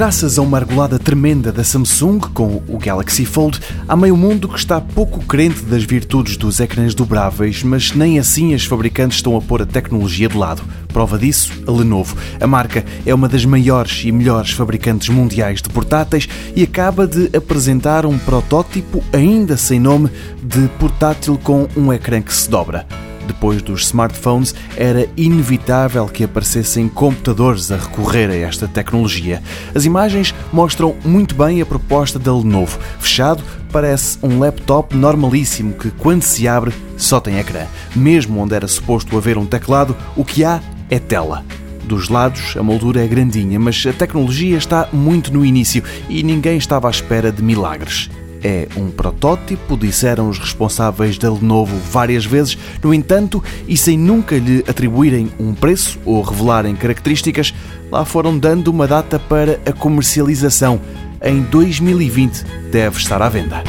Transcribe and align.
Graças 0.00 0.38
a 0.38 0.42
uma 0.42 0.56
argolada 0.56 0.98
tremenda 0.98 1.52
da 1.52 1.62
Samsung 1.62 2.20
com 2.32 2.62
o 2.66 2.78
Galaxy 2.78 3.26
Fold, 3.26 3.60
há 3.86 3.94
meio 3.94 4.16
mundo 4.16 4.48
que 4.48 4.58
está 4.58 4.80
pouco 4.80 5.22
crente 5.26 5.62
das 5.64 5.84
virtudes 5.84 6.38
dos 6.38 6.58
ecrãs 6.58 6.94
dobráveis, 6.94 7.62
mas 7.62 7.92
nem 7.92 8.18
assim 8.18 8.54
as 8.54 8.64
fabricantes 8.64 9.18
estão 9.18 9.36
a 9.36 9.42
pôr 9.42 9.60
a 9.60 9.66
tecnologia 9.66 10.26
de 10.26 10.38
lado. 10.38 10.62
Prova 10.88 11.18
disso, 11.18 11.52
a 11.66 11.70
Lenovo. 11.70 12.16
A 12.40 12.46
marca 12.46 12.82
é 13.04 13.14
uma 13.14 13.28
das 13.28 13.44
maiores 13.44 14.02
e 14.02 14.10
melhores 14.10 14.52
fabricantes 14.52 15.10
mundiais 15.10 15.60
de 15.60 15.68
portáteis 15.68 16.26
e 16.56 16.62
acaba 16.62 17.06
de 17.06 17.28
apresentar 17.36 18.06
um 18.06 18.18
protótipo 18.18 19.04
ainda 19.12 19.58
sem 19.58 19.78
nome 19.78 20.08
de 20.42 20.66
portátil 20.78 21.38
com 21.44 21.68
um 21.76 21.92
ecrã 21.92 22.22
que 22.22 22.32
se 22.32 22.48
dobra 22.48 22.86
depois 23.30 23.62
dos 23.62 23.86
smartphones, 23.86 24.54
era 24.76 25.08
inevitável 25.16 26.06
que 26.06 26.24
aparecessem 26.24 26.88
computadores 26.88 27.70
a 27.70 27.76
recorrer 27.76 28.28
a 28.30 28.36
esta 28.36 28.66
tecnologia. 28.66 29.42
As 29.74 29.84
imagens 29.84 30.34
mostram 30.52 30.96
muito 31.04 31.34
bem 31.34 31.60
a 31.60 31.66
proposta 31.66 32.18
da 32.18 32.34
Lenovo. 32.34 32.78
Fechado, 32.98 33.42
parece 33.72 34.18
um 34.22 34.38
laptop 34.38 34.96
normalíssimo 34.96 35.74
que, 35.74 35.90
quando 35.90 36.22
se 36.22 36.48
abre, 36.48 36.72
só 36.96 37.20
tem 37.20 37.38
ecrã. 37.38 37.66
Mesmo 37.94 38.40
onde 38.40 38.54
era 38.54 38.66
suposto 38.66 39.16
haver 39.16 39.38
um 39.38 39.46
teclado, 39.46 39.96
o 40.16 40.24
que 40.24 40.44
há 40.44 40.60
é 40.90 40.98
tela. 40.98 41.44
Dos 41.84 42.08
lados, 42.08 42.56
a 42.56 42.62
moldura 42.62 43.04
é 43.04 43.06
grandinha, 43.06 43.58
mas 43.58 43.84
a 43.86 43.92
tecnologia 43.92 44.56
está 44.56 44.88
muito 44.92 45.32
no 45.32 45.44
início 45.44 45.82
e 46.08 46.22
ninguém 46.22 46.56
estava 46.56 46.88
à 46.88 46.90
espera 46.90 47.32
de 47.32 47.42
milagres. 47.42 48.10
É 48.42 48.66
um 48.76 48.90
protótipo, 48.90 49.76
disseram 49.76 50.28
os 50.28 50.38
responsáveis 50.38 51.18
da 51.18 51.30
Lenovo 51.30 51.76
várias 51.90 52.24
vezes, 52.24 52.56
no 52.82 52.94
entanto, 52.94 53.42
e 53.68 53.76
sem 53.76 53.98
nunca 53.98 54.36
lhe 54.36 54.64
atribuírem 54.66 55.30
um 55.38 55.54
preço 55.54 55.98
ou 56.04 56.22
revelarem 56.22 56.74
características, 56.74 57.54
lá 57.90 58.04
foram 58.04 58.38
dando 58.38 58.68
uma 58.68 58.86
data 58.86 59.18
para 59.18 59.60
a 59.66 59.72
comercialização. 59.72 60.80
Em 61.22 61.42
2020 61.42 62.44
deve 62.70 62.96
estar 62.96 63.20
à 63.20 63.28
venda. 63.28 63.62